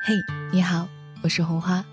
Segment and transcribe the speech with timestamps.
[0.00, 0.88] 嘿，你好，
[1.22, 1.84] 我是红花。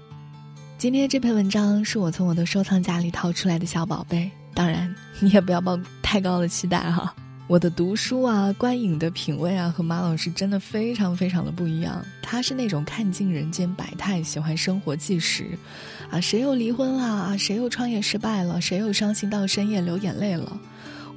[0.78, 7.14] 今天这篇文章是我从我的收藏夹里掏出来的小宝贝，当然你也不要抱太高的期待哈。
[7.48, 12.04] 我的读书啊、观影的品味啊，和马老师真的非常非常的不一样。
[12.22, 15.46] 他是那种看尽人间百态，喜欢生活纪实，
[16.10, 17.38] 啊，谁又离婚了？
[17.38, 18.62] 谁又创业失败了？
[18.62, 20.58] 谁又伤心到深夜流眼泪了？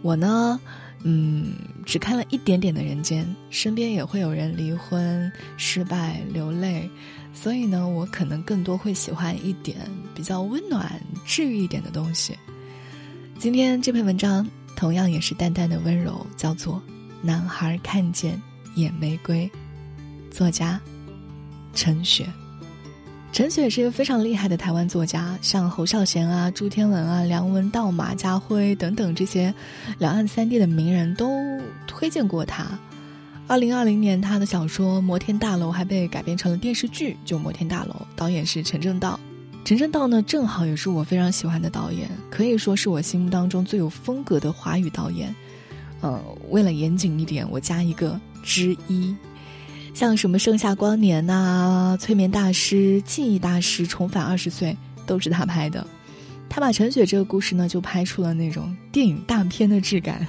[0.03, 0.59] 我呢？
[1.05, 1.55] 嗯，
[1.87, 6.91] 只看了一点点的人间，身边也会有人离婚、失败、流泪，
[7.33, 9.77] 所以呢，我可能更多会喜欢一点
[10.15, 12.37] 比较温暖、治愈一点的东西。
[13.39, 16.75] 今天这篇文章同样也是淡淡的温柔，叫做
[17.23, 18.41] 《男孩看见
[18.75, 19.49] 野玫瑰》，
[20.37, 20.81] 作家
[21.75, 22.27] 陈雪。
[23.31, 29.55] 陈雪是一个非常厉害的台湾作家，像侯孝贤啊、朱天文啊、梁文道、马家辉等等这些
[29.99, 31.31] 两岸三地的名人都
[31.87, 32.67] 推荐过他。
[33.47, 39.19] 二零二零年，他的小说《摩天大楼》还被改编成了电视剧，就《摩天大楼》，导演是陈正道。
[39.65, 45.33] 陈正道呢，正好也是我非常喜欢的导演，可以说是我心目当中最有风格的华语导演。
[46.01, 49.15] 呃，为了严谨一点，我加一个之一。
[49.99, 54.71] 像什么《盛夏光年》呐，《催眠大师》《记忆大师》《重返二十岁》
[55.05, 55.85] 都是他拍的。
[56.49, 60.25] 他把陈雪这个故事呢，就拍出了那种电影大片的质感。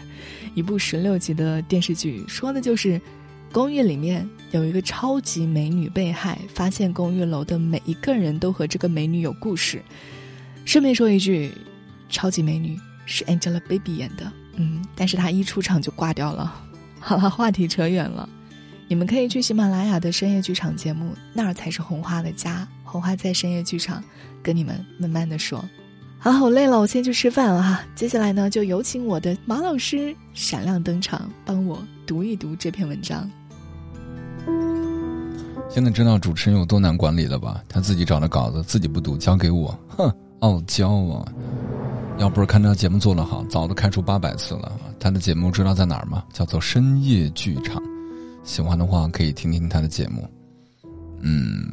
[0.56, 3.00] 一部十六集的电视剧，说的就是
[3.52, 9.83] 公寓里面有一个超级美女被害，发现公寓楼的每一个人都和这个美女有故事。
[10.66, 11.54] 顺便说一句，
[12.09, 16.59] 超级美女是 Angelababy 演的，嗯，但是她一出场就挂掉了。
[17.00, 18.28] 好了，话题扯远了。
[18.90, 22.68] 你们可以去喜马拉雅的深夜剧场节目，那儿才是红花的家。
[22.84, 24.04] 红花在深夜剧场
[24.42, 25.64] 跟你们慢慢的说。
[26.18, 27.82] 好，好累了，我先去吃饭了哈。
[27.94, 33.30] 接下来呢，就有请我的马老师闪亮登场，帮我读一读这篇文章。
[35.70, 37.64] 现在知道主持人有多难管理了吧？
[37.70, 41.32] 他自己找的稿子自己不读，交给我，哼，傲娇啊！
[42.17, 44.71] 要不是看这节目做得好，早都开除八百次了。
[45.00, 46.23] 他的节目知道在哪儿吗？
[46.33, 47.80] 叫做深夜剧场。
[48.49, 50.27] 喜欢的话可以听听他的节目，
[51.20, 51.71] 嗯，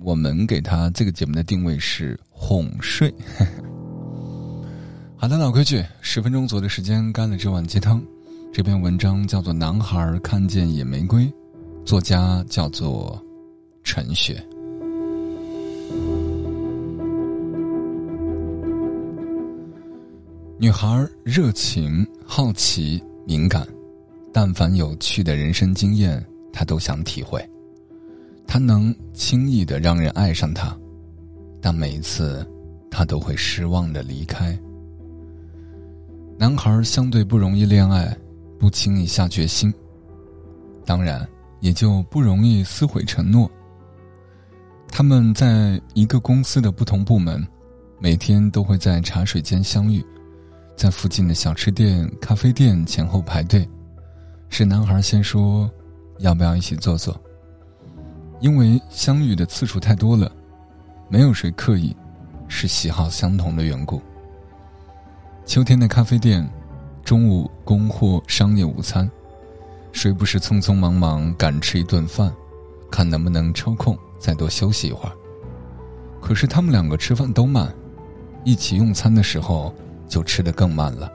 [0.00, 3.14] 我们给他这个节目的定位是哄睡。
[5.16, 8.02] 好的，老规矩，十分钟左右的时间干了这碗鸡汤。
[8.52, 11.26] 这篇文章叫做《男孩看见野玫瑰》，
[11.84, 13.24] 作家叫做
[13.84, 14.44] 陈雪。
[20.58, 23.64] 女孩热情、好奇、敏感。
[24.32, 27.44] 但凡有趣的人生经验，他都想体会。
[28.46, 30.76] 他能轻易的让人爱上他，
[31.60, 32.44] 但每一次，
[32.90, 34.58] 他都会失望的离开。
[36.36, 38.16] 男孩相对不容易恋爱，
[38.58, 39.72] 不轻易下决心，
[40.84, 41.26] 当然
[41.60, 43.50] 也就不容易撕毁承诺。
[44.88, 47.46] 他们在一个公司的不同部门，
[48.00, 50.04] 每天都会在茶水间相遇，
[50.76, 53.68] 在附近的小吃店、咖啡店前后排队。
[54.52, 55.70] 是男孩先说
[56.18, 57.18] ：“要不要一起坐坐？”
[58.40, 60.30] 因为相遇的次数太多了，
[61.08, 61.96] 没有谁刻意，
[62.48, 64.02] 是喜好相同的缘故。
[65.46, 66.46] 秋天的咖啡店，
[67.04, 69.08] 中午供货商业午餐，
[69.92, 72.30] 谁不是匆匆忙忙赶吃一顿饭，
[72.90, 75.12] 看能不能抽空再多休息一会儿？
[76.20, 77.72] 可是他们两个吃饭都慢，
[78.44, 79.72] 一起用餐的时候
[80.08, 81.10] 就吃得更慢了。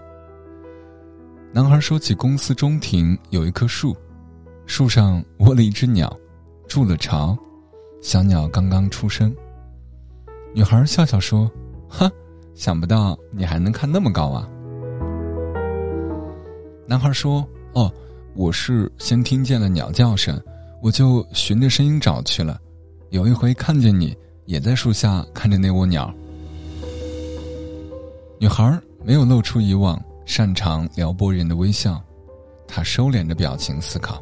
[1.55, 3.95] 男孩说起公司中庭有一棵树，
[4.65, 6.13] 树上窝了一只鸟，
[6.67, 7.33] 筑了巢，
[8.01, 9.33] 小鸟刚刚出生。
[10.53, 11.49] 女孩笑笑说
[11.87, 12.11] ：“哈，
[12.55, 14.45] 想不到你还能看那么高啊。”
[16.85, 17.89] 男孩说：“哦，
[18.33, 20.37] 我是先听见了鸟叫声，
[20.81, 22.59] 我就循着声音找去了。
[23.11, 26.13] 有一回看见你也在树下看着那窝鸟。”
[28.39, 29.97] 女孩没有露出以往。
[30.25, 32.03] 擅长撩拨人的微笑，
[32.67, 34.21] 他收敛着表情思考。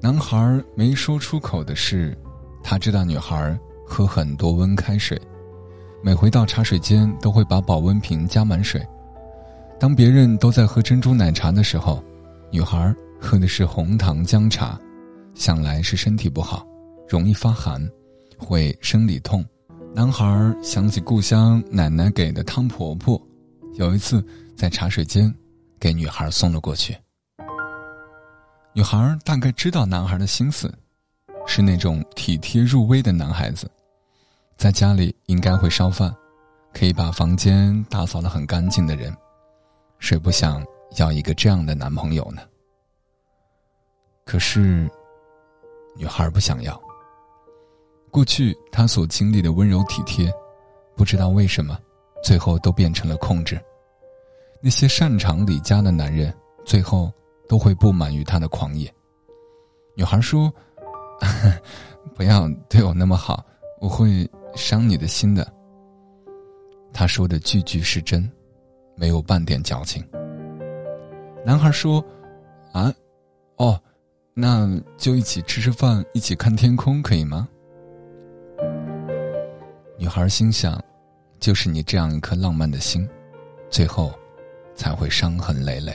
[0.00, 2.16] 男孩没说出口的是，
[2.62, 5.20] 他知道女孩喝很多温开水，
[6.02, 8.84] 每回到茶水间都会把保温瓶加满水。
[9.78, 12.02] 当别人都在喝珍珠奶茶的时候，
[12.50, 14.78] 女孩喝的是红糖姜茶，
[15.34, 16.66] 想来是身体不好，
[17.08, 17.80] 容易发寒，
[18.36, 19.44] 会生理痛。
[19.94, 23.20] 男孩想起故乡奶奶给的汤婆婆，
[23.74, 24.22] 有一次。
[24.58, 25.32] 在茶水间，
[25.78, 26.98] 给女孩送了过去。
[28.72, 30.68] 女孩大概知道男孩的心思，
[31.46, 33.70] 是那种体贴入微的男孩子，
[34.56, 36.12] 在家里应该会烧饭，
[36.74, 39.16] 可以把房间打扫的很干净的人，
[40.00, 40.60] 谁不想
[40.96, 42.42] 要一个这样的男朋友呢？
[44.24, 44.90] 可是，
[45.96, 46.82] 女孩不想要，
[48.10, 50.28] 过去他所经历的温柔体贴，
[50.96, 51.78] 不知道为什么，
[52.24, 53.56] 最后都变成了控制。
[54.60, 56.34] 那些擅长理家的男人，
[56.64, 57.12] 最后
[57.48, 58.92] 都会不满于他的狂野。
[59.94, 60.52] 女孩说
[62.14, 63.44] ：“不要对我那么好，
[63.80, 65.46] 我会伤你的心的。”
[66.92, 68.28] 他说的句句是真，
[68.96, 70.04] 没有半点矫情。
[71.44, 72.04] 男孩说
[72.72, 72.92] ：“啊，
[73.56, 73.80] 哦，
[74.34, 77.48] 那就一起吃吃饭，一起看天空，可以吗？”
[79.96, 80.82] 女孩心想
[81.38, 83.08] ：“就是你这样一颗浪漫的心，
[83.70, 84.12] 最后
[84.78, 85.92] 才会伤痕累累。”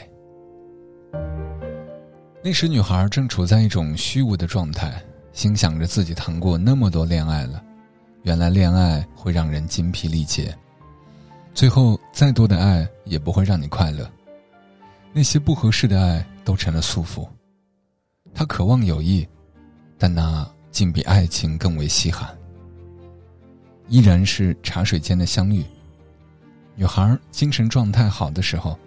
[2.44, 5.02] 那时，女孩正处在一种虚无的状态，
[5.32, 7.64] 心想着自己谈过那么多恋爱了，
[8.24, 10.54] 原来恋爱会让人精疲力竭。
[11.54, 14.08] 最后，再多的爱也不会让你快乐。
[15.14, 17.26] 那些不合适的爱都成了束缚。
[18.34, 19.26] 他渴望友谊，
[19.98, 22.30] 但那竟比爱情更为稀罕。
[23.88, 25.64] 依然是茶水间的相遇。
[26.76, 28.78] 女孩精神状态好的时候，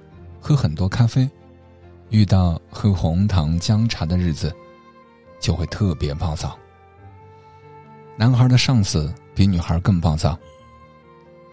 [0.41, 1.29] 喝很多咖啡；
[2.11, 4.55] 遇到喝红糖姜茶的日子，
[5.41, 6.59] 就会特别暴躁。
[8.17, 10.38] 男孩的上司比女孩更暴躁。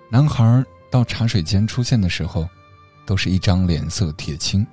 [0.10, 0.64] 男孩。
[0.92, 2.48] 到茶水间出现的时候，
[3.04, 4.64] 都是一张脸色铁青。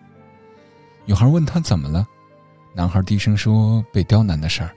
[1.06, 2.06] 女孩问他怎么了，
[2.74, 4.70] 男孩低声说被刁难的事儿，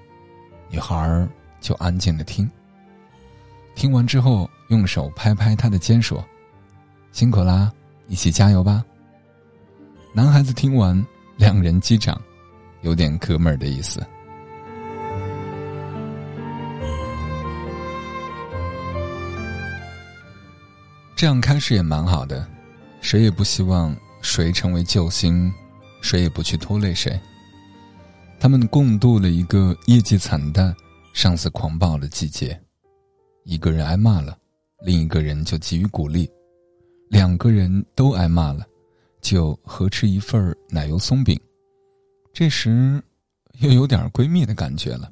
[0.69, 1.27] 女孩
[1.59, 2.49] 就安静的听。
[3.75, 6.25] 听完之后，用手拍拍他的肩说
[7.13, 7.71] ：“辛苦啦，
[8.07, 8.83] 一起加油吧。”
[10.13, 11.03] 男孩子听完，
[11.37, 12.21] 两人击掌，
[12.81, 14.05] 有点哥们儿的意思。
[21.15, 22.45] 这样开始也蛮好的，
[22.99, 25.53] 谁也不希望谁成为救星，
[26.01, 27.17] 谁也不去拖累谁。
[28.39, 30.75] 他们共度了一个业绩惨淡、
[31.13, 32.59] 上司狂暴的季节，
[33.45, 34.37] 一个人挨骂了，
[34.83, 36.27] 另一个人就给予鼓励；
[37.13, 38.65] 两个人都挨骂了，
[39.21, 41.39] 就合吃一份奶油松饼。
[42.33, 42.99] 这时，
[43.59, 45.11] 又有点闺蜜的感觉了。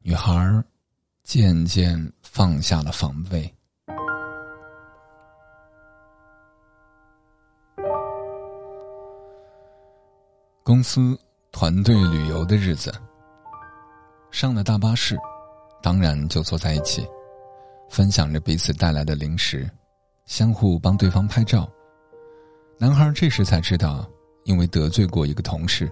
[0.00, 0.64] 女孩
[1.24, 3.54] 渐渐放下了防备。
[10.62, 11.18] 公司
[11.52, 12.90] 团队旅游的日子，
[14.30, 15.18] 上了大巴士，
[15.82, 17.06] 当然就坐在一起，
[17.90, 19.70] 分享着彼此带来的零食，
[20.28, 21.66] 相互帮对方拍照。
[22.76, 24.06] 男孩这时才知道，
[24.44, 25.90] 因为得罪过一个同事，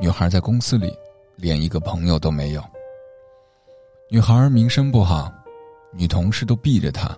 [0.00, 0.90] 女孩在公司里
[1.36, 2.64] 连一个朋友都没有。
[4.10, 5.30] 女孩名声不好，
[5.92, 7.14] 女同事都避着她，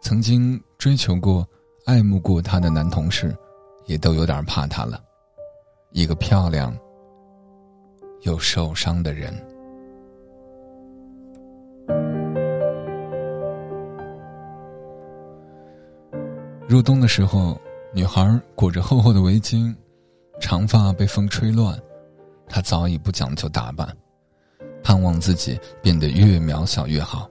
[0.00, 1.48] 曾经追求过、
[1.86, 3.34] 爱慕过她的男同事，
[3.86, 5.00] 也都有点怕她了。
[5.92, 6.76] 一个漂亮
[8.22, 9.32] 又受伤的人。
[16.74, 17.56] 入冬的时候，
[17.92, 19.72] 女孩裹着厚厚的围巾，
[20.40, 21.80] 长发被风吹乱，
[22.48, 23.96] 她早已不讲究打扮，
[24.82, 27.30] 盼望自己变得越渺小越好，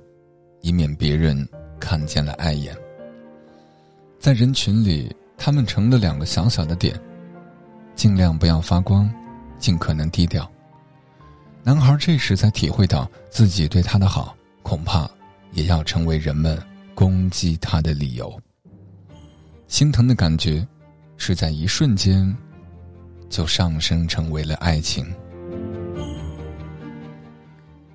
[0.61, 1.45] 以免别人
[1.77, 2.73] 看见了碍眼。
[4.17, 6.97] 在人群里，他们成了两个小小的点。
[7.95, 9.13] 尽量不要发光，
[9.59, 10.49] 尽可能低调。
[11.63, 15.05] 男孩这时才体会到，自己对他的好，恐怕
[15.51, 16.57] 也要成为人们
[16.95, 18.39] 攻击他的理由。
[19.73, 20.63] 心疼的感觉，
[21.17, 22.31] 是在一瞬间，
[23.27, 25.03] 就上升成为了爱情。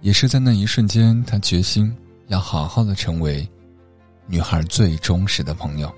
[0.01, 3.49] 也是在那一瞬间，他决心要好好的成为
[4.27, 5.89] 女孩最忠实的朋友。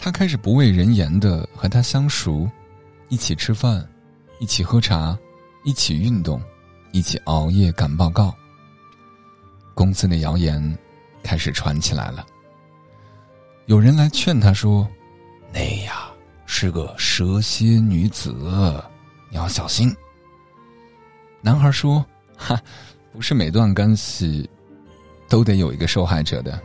[0.00, 2.50] 他开始不畏人言的和她相熟，
[3.10, 3.88] 一起吃饭，
[4.40, 5.16] 一起喝茶，
[5.62, 6.42] 一起运动，
[6.90, 8.34] 一起熬夜赶报告。
[9.74, 10.76] 公司的谣言
[11.22, 12.26] 开始传起来了。
[13.66, 14.86] 有人来劝他说
[15.50, 16.10] ：“那呀
[16.44, 18.30] 是个蛇蝎女子，
[19.30, 19.90] 你要小心。”
[21.40, 22.04] 男孩说
[22.36, 22.60] ：“哈，
[23.10, 24.46] 不是每段关系
[25.30, 26.60] 都得有一个受害者的。”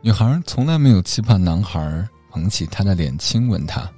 [0.00, 3.90] 女孩从来没有期盼男孩捧起她的脸亲吻她，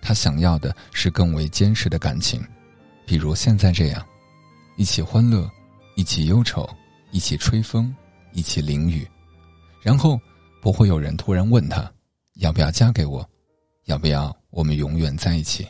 [0.00, 2.42] 她想要的是更为坚实的感情，
[3.06, 4.02] 比如现在这样，
[4.76, 5.46] 一起欢乐，
[5.94, 6.66] 一起忧愁，
[7.10, 7.94] 一起吹风，
[8.32, 9.08] 一起淋雨，
[9.80, 10.18] 然后
[10.60, 11.90] 不会有人突然问她，
[12.34, 13.28] 要不要嫁给我，
[13.84, 15.66] 要不要我们永远在一起。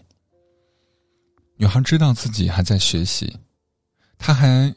[1.57, 3.37] 女孩知道自己还在学习，
[4.19, 4.75] 她还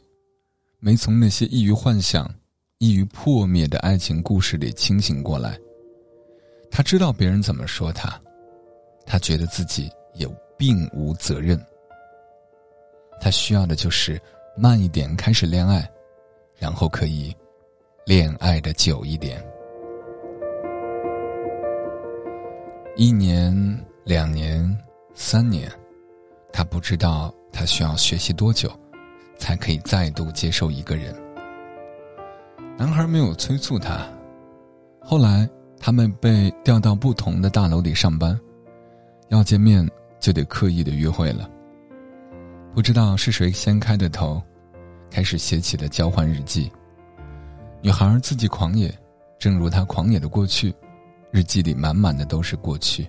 [0.78, 2.28] 没从那些易于幻想。
[2.78, 5.58] 易于破灭的爱情故事里清醒过来，
[6.70, 8.20] 他知道别人怎么说他，
[9.06, 10.28] 他觉得自己也
[10.58, 11.58] 并无责任。
[13.18, 14.20] 他需要的就是
[14.58, 15.90] 慢一点开始恋爱，
[16.58, 17.34] 然后可以
[18.06, 19.44] 恋爱的久一点。
[22.94, 23.52] 一年、
[24.04, 24.64] 两年、
[25.12, 25.68] 三年，
[26.52, 28.70] 他不知道他需要学习多久，
[29.38, 31.12] 才可以再度接受一个人。
[32.78, 34.08] 男孩没有催促他。
[35.00, 38.38] 后来，他们被调到不同的大楼里上班，
[39.30, 39.84] 要见面
[40.20, 41.50] 就得刻意的约会了。
[42.72, 44.40] 不知道是谁先开的头，
[45.10, 46.70] 开始写起了交换日记。
[47.86, 48.92] 女孩自己狂野，
[49.38, 50.74] 正如她狂野的过去。
[51.30, 53.08] 日记里满满的都是过去，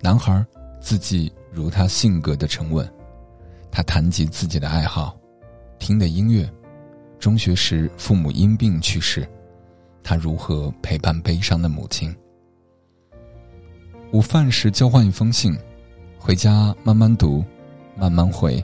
[0.00, 0.44] 男孩
[0.80, 2.92] 自己如他性格的沉稳，
[3.70, 5.16] 他谈及自己的爱好，
[5.78, 6.52] 听的音乐，
[7.20, 9.24] 中学时父母因病去世，
[10.02, 12.12] 他如何陪伴悲伤的母亲。
[14.10, 15.56] 午饭时交换一封信，
[16.18, 17.44] 回家慢慢读，
[17.96, 18.60] 慢慢回。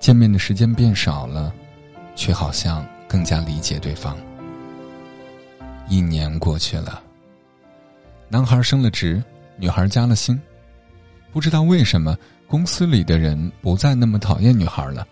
[0.00, 1.54] 见面的时间变少了，
[2.16, 4.16] 却好像更加理解对方。
[5.88, 7.02] 一年过去了。
[8.28, 9.22] 男孩升了职，
[9.56, 10.40] 女孩加了薪，
[11.32, 12.16] 不知道为什么
[12.48, 15.06] 公司里的人不再那么讨厌女孩了。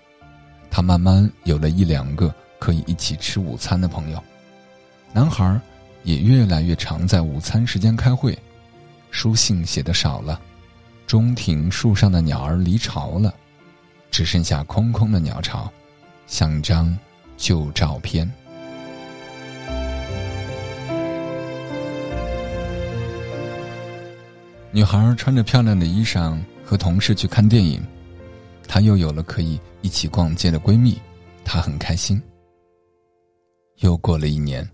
[0.70, 4.20] 他慢慢有了一两个可以一起吃午餐的朋友，
[5.12, 5.60] 男孩
[6.02, 8.36] 也越来越常在午餐时间开会，
[9.12, 10.40] 书信写的少了，
[11.06, 13.32] 中庭树上的鸟儿离巢了，
[14.10, 15.72] 只剩下空空的鸟巢，
[16.26, 16.98] 像张
[17.36, 18.30] 旧照片。
[24.72, 27.80] 女孩穿着漂亮的衣裳和同事去看电影，
[28.66, 31.00] 她又有了可以一起逛街的闺蜜，
[31.44, 32.20] 她很开心。
[33.78, 34.68] 又过了一年，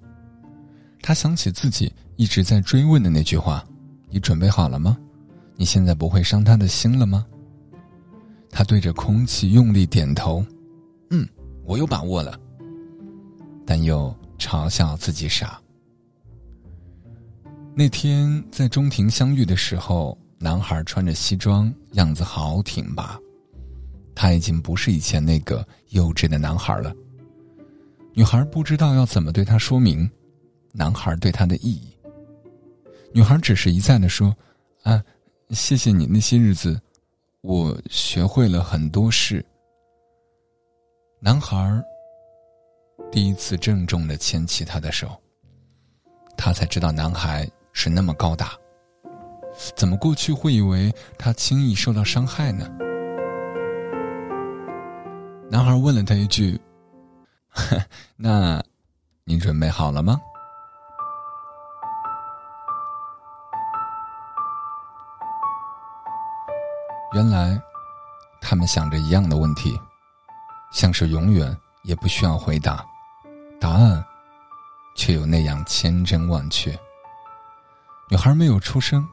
[1.02, 3.62] 她想起自己一直在追问的那句话
[4.08, 4.96] ：“你准备好了吗？
[5.56, 7.26] 你现在不会伤他的心了吗？”
[8.50, 10.42] 她对着空气用力点头
[11.10, 11.28] ：“嗯，
[11.64, 12.40] 我有把握了。”
[13.66, 15.60] 但又嘲笑自己傻。
[17.74, 23.18] 那天在中庭相遇的时候，男孩穿着西装，样子好挺拔。
[24.14, 26.94] 他已经不是以前那个幼稚的男孩了。
[28.12, 30.10] 女孩不知道要怎么对他说明，
[30.72, 31.96] 男孩对她的意义。
[33.12, 34.34] 女孩只是一再的说
[34.82, 35.02] ：“啊，
[35.50, 36.78] 谢谢你那些日子，
[37.40, 39.44] 我学会了很多事。”
[41.22, 41.82] 男孩
[43.10, 45.20] 第一次郑重的牵起他的手，
[46.36, 47.48] 他才知道男孩。
[47.72, 48.50] 是那么高大，
[49.76, 52.68] 怎么过去会以为他轻易受到伤害呢？
[55.48, 56.60] 男孩问了他一句
[58.18, 58.60] ：“那，
[59.22, 60.20] 你准备好了吗？”
[67.14, 67.56] 原来，
[68.40, 69.80] 他们想着一样的问题，
[70.72, 72.84] 像是永远也不需要回答，
[73.60, 74.02] 答案，
[74.96, 76.76] 却又那样千真万确。
[78.08, 79.06] 女孩没有出声，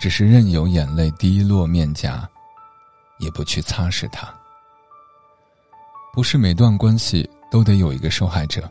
[0.00, 2.28] 只是任由眼泪滴落面颊，
[3.18, 4.32] 也不去擦拭它。
[6.12, 8.68] 不是每段关系都得有一个受害者。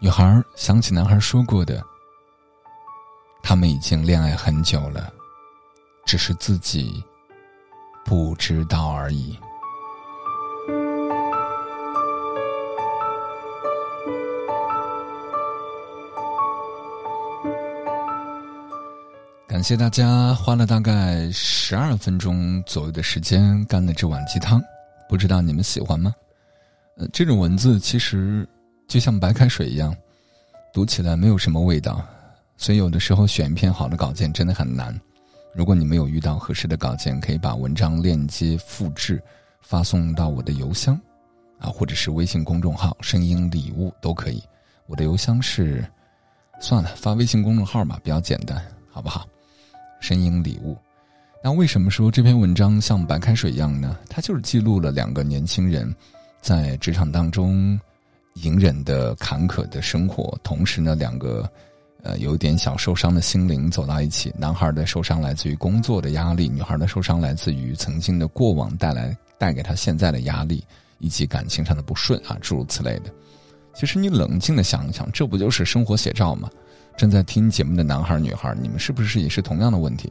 [0.00, 1.84] 女孩想起男孩说过的
[3.42, 5.12] ：“他们已经恋爱很久了，
[6.06, 7.04] 只是自己
[8.04, 9.38] 不知道而已。”
[19.60, 24.58] 感谢大家花了大概十二分钟左右的时间干了这碗鸡汤，
[25.06, 26.14] 不知道你们喜欢吗？
[26.96, 28.48] 呃，这种文字其实
[28.88, 29.94] 就像白开水一样，
[30.72, 32.02] 读起来没有什么味道，
[32.56, 34.98] 所以有的时候选一篇好的稿件真的很难。
[35.54, 39.22] 如果你没有遇到合适的稿件，可以把文章链接复制
[39.60, 40.98] 发送到我的邮箱，
[41.58, 44.42] 啊，或者是微信公众号“声音礼物”都可以。
[44.86, 45.86] 我的邮箱是，
[46.62, 48.58] 算了，发微信公众号吧，比较简单，
[48.90, 49.28] 好不好？
[50.00, 50.76] 声音礼物，
[51.44, 53.98] 那为什么说这篇文章像白开水一样呢？
[54.08, 55.94] 它就是记录了两个年轻人
[56.40, 57.78] 在职场当中
[58.34, 61.48] 隐忍的坎坷的生活，同时呢，两个
[62.02, 64.32] 呃有点小受伤的心灵走到一起。
[64.38, 70.64] 男孩的受伤来自于工作的压力，女孩的受伤来自于曾经的过往带来带给他现在的压力
[70.98, 73.12] 以及感情上的不顺啊，诸如此类的。
[73.74, 76.50] 其实你冷静的想一想，这不就是生活写照吗？
[76.96, 80.10] 正在听节目的男孩女孩，你们是不是也是同样的问题？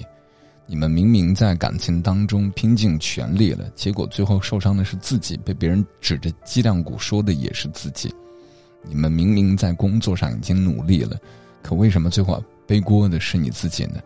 [0.65, 8.13] 你们明明在感情当中拼尽全力了，结果最后受伤的是自己，被别人指着脊梁骨说的也是自己。
[8.83, 11.17] 你们明明在工作上已经努力了，
[11.61, 13.99] 可为什么最后背锅的是你自己呢？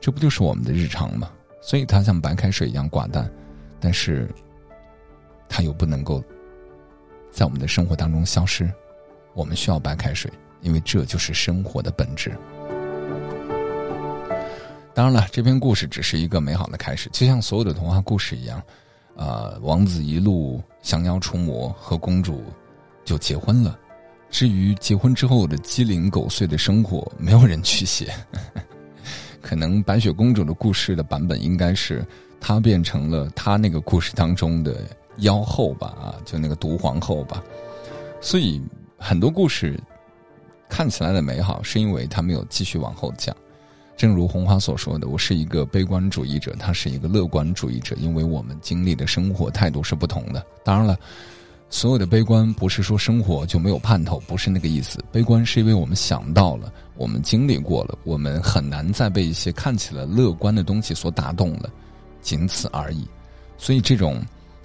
[0.00, 1.30] 这不就是我们的日常吗？
[1.60, 3.30] 所以它像白开水一样寡淡，
[3.78, 4.28] 但是
[5.48, 6.22] 它又不能够
[7.30, 8.70] 在我们的生活当中消失。
[9.34, 10.32] 我们需要白开水，
[10.66, 12.36] 因为这就是生活的本质。
[14.92, 18.60] 当然了，这篇故事只是一个美好的开始，就像所有的童话故事一样。
[19.14, 22.42] 呃，王子一路降妖除魔，和公主
[23.04, 23.78] 就结婚了。
[24.28, 28.12] 至于结婚之后的鸡零狗碎的生活，没有人去写。
[29.40, 32.04] 可能白雪公主的故事的版本应该是
[32.40, 34.80] 她变成了她那个故事当中的
[35.18, 35.94] 妖后吧？
[36.00, 37.40] 啊，就那个毒皇后吧。
[38.20, 38.60] 所以
[38.98, 39.78] 很多故事
[40.68, 43.34] 看起来的美好，是因为他没有继续往后讲。
[43.96, 50.44] 正如红花所说的，我是一个悲观主义者，他是一个乐观主义者，因为我们经历的生活态度是不同的。
[50.62, 50.98] 当然了，
[51.70, 55.02] 所有的悲观不是说生活就没有盼头，不是那个意思。
[55.10, 61.70] 悲观是因为我们想到了，我们经历过了，我们很难再被一些看起来乐观的东西所打动了，
[62.20, 63.06] 仅此而已。
[63.56, 64.22] 所以，这种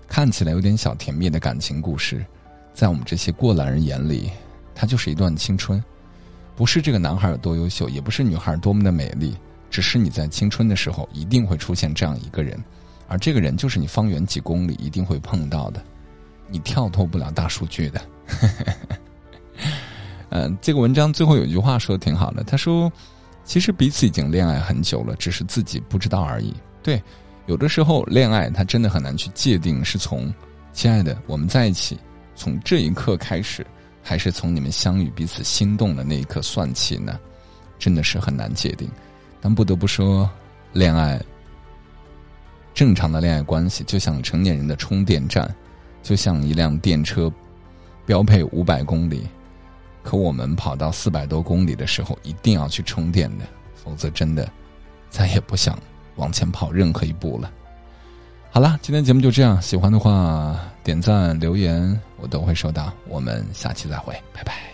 [0.09, 2.25] 看起来有点小甜蜜的感情故事，
[2.73, 4.29] 在我们这些过来人眼里，
[4.73, 5.83] 它就是一段青春。
[6.55, 9.35] 不是这个男孩有多优秀，也不是女孩多么的美丽，
[9.69, 12.61] 只是你在青春的时候一定会出现这样一个人，
[13.07, 15.81] 而这个人就是你方圆几公里一定会碰到的，
[16.49, 18.01] 你跳脱不了大数据的。
[20.29, 22.91] 嗯， 这个文章最后有一句话说的挺好的，他说
[23.43, 27.01] ：“其实彼此已经恋爱很久了，只是自己不知道而已。”对，
[27.47, 30.31] 有的时候恋爱它真的很难去界定，是从
[30.73, 31.97] “亲爱的，我们在一起”，
[32.35, 33.65] 从这一刻开始。
[34.03, 37.19] 还是从你们相遇、彼此心动的那一刻算起呢？
[37.79, 38.89] 真的是很难界定。
[39.39, 40.29] 但不得不说，
[40.73, 41.19] 恋爱
[42.73, 45.53] 正常的恋爱关系就像成年人的充电站，
[46.03, 47.31] 就像一辆电车，
[48.05, 49.27] 标配五百公里，
[50.03, 54.47] 可我们跑到四百多公里的时候，一定要去充电的，否则真的
[55.09, 55.77] 再也不想
[56.15, 57.51] 往前跑任何一步了。
[58.51, 59.61] 好了，今天节目就这样。
[59.61, 62.91] 喜欢的话，点赞留言我都会收到。
[63.07, 64.70] 我们下期再会，拜拜。